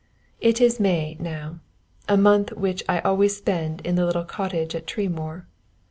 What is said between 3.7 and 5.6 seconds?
in the little cottage at Tremoor.